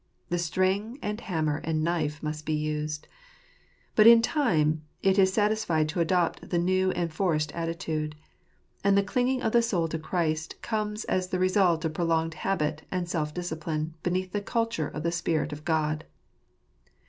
The 0.29 0.39
string, 0.39 0.97
and 1.03 1.21
hammer, 1.21 1.57
and 1.63 1.83
knife, 1.83 2.23
must 2.23 2.43
be 2.43 2.55
used; 2.55 3.07
but 3.95 4.07
in 4.07 4.23
time 4.23 4.81
it 5.03 5.19
is 5.19 5.31
satisfied 5.31 5.87
to 5.89 5.99
adopt 5.99 6.49
the 6.49 6.57
new 6.57 6.89
and 6.93 7.13
forced 7.13 7.51
attitude. 7.51 8.15
And 8.83 8.97
the 8.97 9.03
clinging 9.03 9.43
of 9.43 9.51
the 9.51 9.61
soul 9.61 9.87
to 9.89 9.99
Christ 9.99 10.59
comes 10.63 11.03
as 11.03 11.27
the 11.27 11.37
result 11.37 11.85
of 11.85 11.93
prolonged 11.93 12.33
habit 12.33 12.81
and 12.89 13.07
self 13.07 13.31
discipline 13.31 13.93
beneath 14.01 14.31
the 14.31 14.41
culture 14.41 14.87
of 14.87 15.03
the 15.03 15.11
Spirit 15.11 15.53
of 15.53 15.65
God. 15.65 16.05